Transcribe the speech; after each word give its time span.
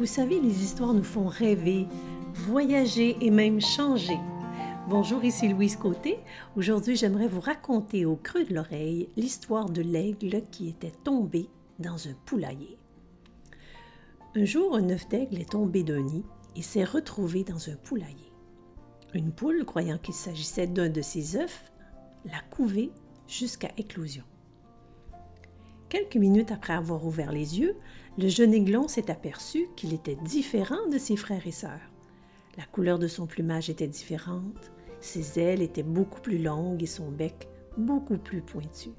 Vous 0.00 0.06
savez, 0.06 0.40
les 0.40 0.64
histoires 0.64 0.94
nous 0.94 1.04
font 1.04 1.26
rêver, 1.26 1.86
voyager 2.32 3.18
et 3.20 3.30
même 3.30 3.60
changer. 3.60 4.18
Bonjour, 4.88 5.22
ici 5.22 5.46
Louise 5.46 5.76
Côté. 5.76 6.16
Aujourd'hui, 6.56 6.96
j'aimerais 6.96 7.28
vous 7.28 7.42
raconter 7.42 8.06
au 8.06 8.16
creux 8.16 8.44
de 8.44 8.54
l'oreille 8.54 9.10
l'histoire 9.18 9.68
de 9.68 9.82
l'aigle 9.82 10.40
qui 10.50 10.70
était 10.70 10.94
tombé 11.04 11.50
dans 11.78 12.08
un 12.08 12.14
poulailler. 12.24 12.78
Un 14.34 14.46
jour, 14.46 14.74
un 14.74 14.88
œuf 14.88 15.06
d'aigle 15.06 15.38
est 15.38 15.50
tombé 15.50 15.82
d'un 15.82 16.00
nid 16.00 16.24
et 16.56 16.62
s'est 16.62 16.84
retrouvé 16.84 17.44
dans 17.44 17.68
un 17.68 17.76
poulailler. 17.76 18.32
Une 19.12 19.32
poule, 19.32 19.66
croyant 19.66 19.98
qu'il 19.98 20.14
s'agissait 20.14 20.66
d'un 20.66 20.88
de 20.88 21.02
ses 21.02 21.36
œufs, 21.36 21.70
l'a 22.24 22.40
couvé 22.50 22.90
jusqu'à 23.28 23.68
éclosion. 23.76 24.24
Quelques 25.90 26.16
minutes 26.16 26.52
après 26.52 26.72
avoir 26.72 27.04
ouvert 27.04 27.32
les 27.32 27.58
yeux, 27.58 27.76
le 28.16 28.28
jeune 28.28 28.54
aiglon 28.54 28.86
s'est 28.86 29.10
aperçu 29.10 29.66
qu'il 29.74 29.92
était 29.92 30.14
différent 30.14 30.86
de 30.90 30.98
ses 30.98 31.16
frères 31.16 31.48
et 31.48 31.52
sœurs. 31.52 31.90
La 32.56 32.64
couleur 32.64 33.00
de 33.00 33.08
son 33.08 33.26
plumage 33.26 33.70
était 33.70 33.88
différente, 33.88 34.70
ses 35.00 35.40
ailes 35.40 35.62
étaient 35.62 35.82
beaucoup 35.82 36.20
plus 36.20 36.38
longues 36.38 36.84
et 36.84 36.86
son 36.86 37.10
bec 37.10 37.48
beaucoup 37.76 38.18
plus 38.18 38.40
pointu. 38.40 38.90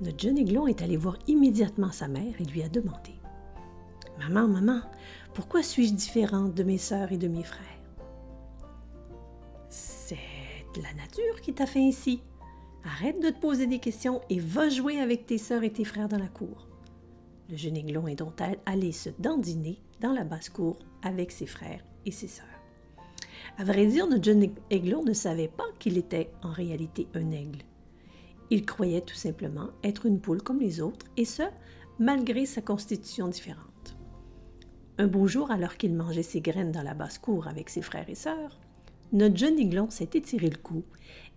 Notre 0.00 0.18
jeune 0.18 0.38
aiglon 0.38 0.66
est 0.66 0.80
allé 0.80 0.96
voir 0.96 1.18
immédiatement 1.26 1.92
sa 1.92 2.08
mère 2.08 2.40
et 2.40 2.44
lui 2.44 2.62
a 2.62 2.70
demandé 2.70 3.12
Maman, 4.18 4.48
maman, 4.48 4.80
pourquoi 5.34 5.62
suis-je 5.62 5.92
différente 5.92 6.54
de 6.54 6.62
mes 6.62 6.78
sœurs 6.78 7.12
et 7.12 7.18
de 7.18 7.28
mes 7.28 7.44
frères 7.44 7.62
C'est 9.68 10.16
la 10.82 10.94
nature 10.94 11.40
qui 11.42 11.52
t'a 11.52 11.66
fait 11.66 11.86
ainsi, 11.86 12.22
Arrête 12.86 13.20
de 13.20 13.30
te 13.30 13.40
poser 13.40 13.66
des 13.66 13.80
questions 13.80 14.20
et 14.30 14.38
va 14.38 14.68
jouer 14.68 15.00
avec 15.00 15.26
tes 15.26 15.38
sœurs 15.38 15.64
et 15.64 15.72
tes 15.72 15.84
frères 15.84 16.08
dans 16.08 16.18
la 16.18 16.28
cour. 16.28 16.68
Le 17.50 17.56
jeune 17.56 17.76
aiglon 17.76 18.06
est 18.06 18.14
donc 18.14 18.40
allé 18.64 18.92
se 18.92 19.10
dandiner 19.18 19.80
dans 20.00 20.12
la 20.12 20.22
basse-cour 20.22 20.78
avec 21.02 21.32
ses 21.32 21.46
frères 21.46 21.84
et 22.04 22.12
ses 22.12 22.28
sœurs. 22.28 22.46
À 23.58 23.64
vrai 23.64 23.86
dire, 23.86 24.06
notre 24.06 24.22
jeune 24.22 24.50
aiglon 24.70 25.02
ne 25.02 25.12
savait 25.14 25.48
pas 25.48 25.66
qu'il 25.80 25.98
était 25.98 26.30
en 26.44 26.52
réalité 26.52 27.08
un 27.14 27.32
aigle. 27.32 27.62
Il 28.50 28.64
croyait 28.64 29.00
tout 29.00 29.16
simplement 29.16 29.70
être 29.82 30.06
une 30.06 30.20
poule 30.20 30.42
comme 30.42 30.60
les 30.60 30.80
autres, 30.80 31.06
et 31.16 31.24
ce, 31.24 31.42
malgré 31.98 32.46
sa 32.46 32.62
constitution 32.62 33.26
différente. 33.26 33.96
Un 34.98 35.08
beau 35.08 35.26
jour, 35.26 35.50
alors 35.50 35.76
qu'il 35.76 35.94
mangeait 35.94 36.22
ses 36.22 36.40
graines 36.40 36.72
dans 36.72 36.84
la 36.84 36.94
basse-cour 36.94 37.48
avec 37.48 37.68
ses 37.68 37.82
frères 37.82 38.08
et 38.08 38.14
sœurs, 38.14 38.60
notre 39.12 39.36
jeune 39.36 39.58
aiglon 39.58 39.88
s'est 39.90 40.10
étiré 40.14 40.48
le 40.48 40.56
cou 40.56 40.84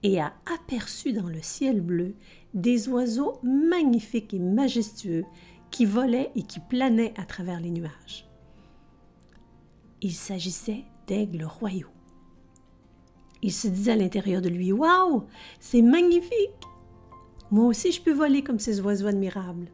et 0.04 0.20
a 0.20 0.34
aperçu 0.54 1.14
dans 1.14 1.28
le 1.28 1.42
ciel 1.42 1.82
bleu 1.82 2.16
des 2.54 2.88
oiseaux 2.90 3.40
magnifiques 3.44 4.34
et 4.34 4.40
majestueux 4.40 5.26
qui 5.72 5.86
volaient 5.86 6.32
et 6.36 6.44
qui 6.44 6.60
planaient 6.60 7.14
à 7.18 7.26
travers 7.26 7.60
les 7.60 7.70
nuages. 7.70 8.28
Il 10.02 10.14
s'agissait 10.14 10.86
d'aigles 11.08 11.44
royaux. 11.44 11.92
Il 13.42 13.54
se 13.54 13.68
disait 13.68 13.92
à 13.92 13.96
l'intérieur 13.96 14.42
de 14.42 14.50
lui 14.50 14.72
Waouh, 14.72 15.24
c'est 15.60 15.82
magnifique 15.82 16.34
Moi 17.52 17.66
aussi, 17.66 17.92
je 17.92 18.02
peux 18.02 18.14
voler 18.14 18.44
comme 18.44 18.60
ces 18.60 18.82
oiseaux 18.82 19.08
admirables. 19.08 19.72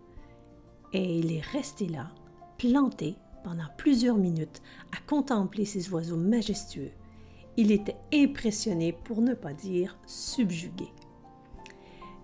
Et 0.94 1.20
il 1.20 1.32
est 1.32 1.42
resté 1.42 1.88
là, 1.88 2.12
planté 2.58 3.16
pendant 3.44 3.68
plusieurs 3.78 4.18
minutes, 4.18 4.62
à 4.92 4.98
contempler 5.08 5.66
ces 5.66 5.92
oiseaux 5.92 6.18
majestueux 6.18 6.92
il 7.58 7.72
était 7.72 7.98
impressionné, 8.14 8.94
pour 8.94 9.22
ne 9.22 9.34
pas 9.34 9.54
dire 9.54 9.98
subjugué. 10.06 10.88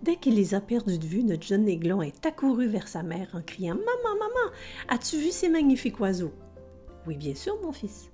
Dès 0.03 0.15
qu'il 0.15 0.35
les 0.35 0.55
a 0.55 0.61
perdus 0.61 0.97
de 0.97 1.05
vue, 1.05 1.23
notre 1.23 1.45
jeune 1.45 1.67
aiglon 1.67 2.01
est 2.01 2.25
accouru 2.25 2.65
vers 2.67 2.87
sa 2.87 3.03
mère 3.03 3.29
en 3.33 3.41
criant 3.41 3.75
Maman, 3.75 4.19
maman, 4.19 4.55
as-tu 4.89 5.17
vu 5.17 5.29
ces 5.29 5.47
magnifiques 5.47 5.99
oiseaux? 5.99 6.33
Oui, 7.05 7.15
bien 7.15 7.35
sûr, 7.35 7.55
mon 7.61 7.71
fils. 7.71 8.09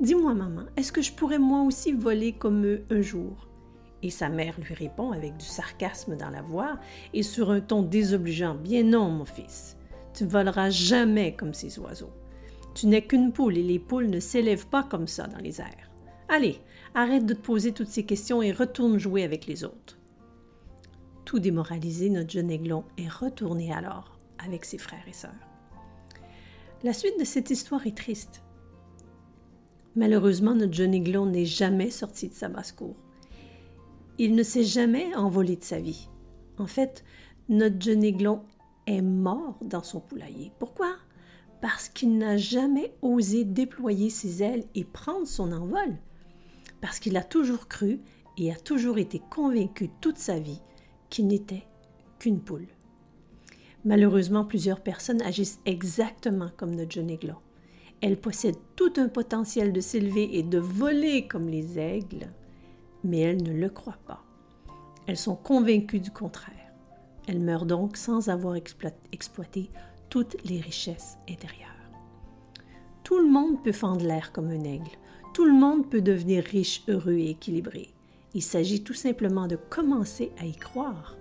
Dis-moi, 0.00 0.34
maman, 0.34 0.62
est-ce 0.76 0.92
que 0.92 1.02
je 1.02 1.12
pourrais 1.12 1.38
moi 1.38 1.62
aussi 1.62 1.92
voler 1.92 2.32
comme 2.32 2.64
eux 2.64 2.84
un 2.90 3.02
jour? 3.02 3.48
Et 4.02 4.10
sa 4.10 4.28
mère 4.28 4.58
lui 4.60 4.74
répond 4.74 5.12
avec 5.12 5.36
du 5.36 5.44
sarcasme 5.44 6.16
dans 6.16 6.30
la 6.30 6.42
voix 6.42 6.78
et 7.12 7.22
sur 7.22 7.50
un 7.50 7.60
ton 7.60 7.82
désobligeant 7.82 8.54
Bien 8.54 8.82
non, 8.82 9.08
mon 9.08 9.24
fils, 9.24 9.76
tu 10.14 10.24
voleras 10.24 10.70
jamais 10.70 11.34
comme 11.34 11.54
ces 11.54 11.78
oiseaux. 11.78 12.12
Tu 12.74 12.86
n'es 12.86 13.02
qu'une 13.02 13.32
poule 13.32 13.56
et 13.56 13.62
les 13.62 13.78
poules 13.78 14.08
ne 14.08 14.20
s'élèvent 14.20 14.66
pas 14.66 14.82
comme 14.82 15.06
ça 15.06 15.26
dans 15.26 15.38
les 15.38 15.60
airs. 15.60 15.93
Allez, 16.28 16.60
arrête 16.94 17.26
de 17.26 17.34
te 17.34 17.40
poser 17.40 17.72
toutes 17.72 17.88
ces 17.88 18.04
questions 18.04 18.42
et 18.42 18.52
retourne 18.52 18.98
jouer 18.98 19.24
avec 19.24 19.46
les 19.46 19.64
autres. 19.64 19.98
Tout 21.24 21.38
démoralisé, 21.38 22.10
notre 22.10 22.30
jeune 22.30 22.50
aiglon 22.50 22.84
est 22.98 23.08
retourné 23.08 23.72
alors 23.72 24.18
avec 24.44 24.64
ses 24.64 24.78
frères 24.78 25.06
et 25.08 25.12
sœurs. 25.12 25.32
La 26.82 26.92
suite 26.92 27.18
de 27.18 27.24
cette 27.24 27.50
histoire 27.50 27.86
est 27.86 27.96
triste. 27.96 28.42
Malheureusement, 29.96 30.54
notre 30.54 30.74
jeune 30.74 30.94
aiglon 30.94 31.26
n'est 31.26 31.44
jamais 31.44 31.90
sorti 31.90 32.28
de 32.28 32.34
sa 32.34 32.48
basse-cour. 32.48 32.96
Il 34.18 34.34
ne 34.34 34.42
s'est 34.42 34.64
jamais 34.64 35.14
envolé 35.14 35.56
de 35.56 35.64
sa 35.64 35.80
vie. 35.80 36.08
En 36.58 36.66
fait, 36.66 37.04
notre 37.48 37.80
jeune 37.80 38.04
aiglon 38.04 38.42
est 38.86 39.02
mort 39.02 39.58
dans 39.62 39.82
son 39.82 40.00
poulailler. 40.00 40.52
Pourquoi? 40.58 40.96
Parce 41.60 41.88
qu'il 41.88 42.18
n'a 42.18 42.36
jamais 42.36 42.92
osé 43.02 43.44
déployer 43.44 44.10
ses 44.10 44.42
ailes 44.42 44.64
et 44.74 44.84
prendre 44.84 45.26
son 45.26 45.52
envol 45.52 45.96
parce 46.84 46.98
qu'il 46.98 47.16
a 47.16 47.22
toujours 47.22 47.66
cru 47.66 47.98
et 48.36 48.52
a 48.52 48.56
toujours 48.56 48.98
été 48.98 49.18
convaincu 49.30 49.88
toute 50.02 50.18
sa 50.18 50.38
vie 50.38 50.60
qu'il 51.08 51.28
n'était 51.28 51.66
qu'une 52.18 52.42
poule. 52.42 52.66
Malheureusement, 53.86 54.44
plusieurs 54.44 54.82
personnes 54.82 55.22
agissent 55.22 55.60
exactement 55.64 56.50
comme 56.58 56.74
notre 56.74 56.92
jeune 56.92 57.08
aiglon. 57.08 57.36
Elles 58.02 58.20
possèdent 58.20 58.60
tout 58.76 58.92
un 58.98 59.08
potentiel 59.08 59.72
de 59.72 59.80
s'élever 59.80 60.36
et 60.36 60.42
de 60.42 60.58
voler 60.58 61.26
comme 61.26 61.48
les 61.48 61.78
aigles, 61.78 62.30
mais 63.02 63.20
elles 63.20 63.42
ne 63.42 63.58
le 63.58 63.70
croient 63.70 63.96
pas. 64.06 64.22
Elles 65.06 65.16
sont 65.16 65.36
convaincues 65.36 66.00
du 66.00 66.10
contraire. 66.10 66.74
Elles 67.26 67.40
meurent 67.40 67.64
donc 67.64 67.96
sans 67.96 68.28
avoir 68.28 68.56
exploité 68.56 69.70
toutes 70.10 70.36
les 70.44 70.60
richesses 70.60 71.16
intérieures. 71.30 71.70
Tout 73.04 73.20
le 73.20 73.30
monde 73.30 73.62
peut 73.62 73.72
fendre 73.72 74.04
l'air 74.04 74.32
comme 74.32 74.50
un 74.50 74.64
aigle, 74.64 74.98
tout 75.34 75.44
le 75.44 75.52
monde 75.52 75.90
peut 75.90 76.00
devenir 76.00 76.44
riche, 76.44 76.84
heureux 76.88 77.14
et 77.14 77.30
équilibré. 77.30 77.92
Il 78.34 78.42
s'agit 78.42 78.84
tout 78.84 78.94
simplement 78.94 79.48
de 79.48 79.56
commencer 79.56 80.30
à 80.38 80.46
y 80.46 80.54
croire. 80.54 81.16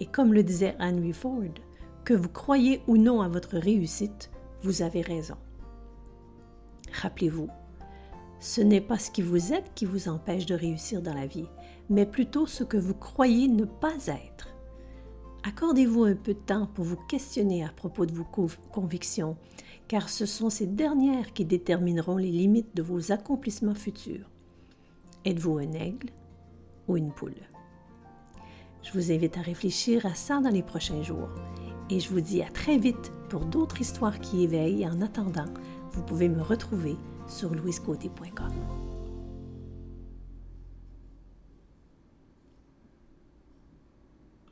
Et 0.00 0.06
comme 0.06 0.34
le 0.34 0.42
disait 0.42 0.76
Henry 0.80 1.12
Ford, 1.12 1.54
que 2.04 2.14
vous 2.14 2.28
croyez 2.28 2.82
ou 2.88 2.96
non 2.96 3.22
à 3.22 3.28
votre 3.28 3.56
réussite, 3.56 4.30
vous 4.62 4.82
avez 4.82 5.02
raison. 5.02 5.36
Rappelez-vous, 7.00 7.48
ce 8.40 8.60
n'est 8.60 8.80
pas 8.80 8.98
ce 8.98 9.12
qui 9.12 9.22
vous 9.22 9.52
êtes 9.52 9.72
qui 9.76 9.84
vous 9.84 10.08
empêche 10.08 10.46
de 10.46 10.54
réussir 10.56 11.00
dans 11.00 11.14
la 11.14 11.26
vie, 11.26 11.48
mais 11.88 12.06
plutôt 12.06 12.46
ce 12.46 12.64
que 12.64 12.76
vous 12.76 12.94
croyez 12.94 13.46
ne 13.46 13.64
pas 13.64 13.94
être. 14.08 14.48
Accordez-vous 15.46 16.04
un 16.04 16.14
peu 16.14 16.32
de 16.32 16.38
temps 16.38 16.66
pour 16.66 16.86
vous 16.86 16.96
questionner 16.96 17.64
à 17.64 17.68
propos 17.68 18.06
de 18.06 18.14
vos 18.14 18.26
convictions, 18.72 19.36
car 19.88 20.08
ce 20.08 20.24
sont 20.24 20.48
ces 20.48 20.66
dernières 20.66 21.34
qui 21.34 21.44
détermineront 21.44 22.16
les 22.16 22.30
limites 22.30 22.74
de 22.74 22.82
vos 22.82 23.12
accomplissements 23.12 23.74
futurs. 23.74 24.30
Êtes-vous 25.26 25.58
un 25.58 25.72
aigle 25.72 26.08
ou 26.88 26.96
une 26.96 27.12
poule? 27.12 27.34
Je 28.82 28.92
vous 28.92 29.12
invite 29.12 29.36
à 29.36 29.42
réfléchir 29.42 30.06
à 30.06 30.14
ça 30.14 30.40
dans 30.40 30.50
les 30.50 30.62
prochains 30.62 31.02
jours 31.02 31.28
et 31.90 32.00
je 32.00 32.08
vous 32.08 32.22
dis 32.22 32.42
à 32.42 32.48
très 32.48 32.78
vite 32.78 33.12
pour 33.28 33.44
d'autres 33.44 33.82
histoires 33.82 34.20
qui 34.20 34.44
éveillent. 34.44 34.86
En 34.86 35.02
attendant, 35.02 35.52
vous 35.92 36.02
pouvez 36.02 36.30
me 36.30 36.42
retrouver 36.42 36.96
sur 37.26 37.54
louisecôté.com. 37.54 38.93